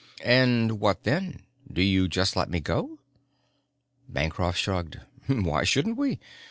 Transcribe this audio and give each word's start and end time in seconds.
"And 0.25 0.79
what 0.79 1.03
then? 1.03 1.43
Do 1.71 1.83
you 1.83 2.07
just 2.07 2.35
let 2.35 2.49
me 2.49 2.59
go?" 2.59 2.97
Bancroft 4.09 4.57
shrugged. 4.57 4.99
"Why 5.29 5.63
shouldn't 5.63 5.95
we? 5.95 6.19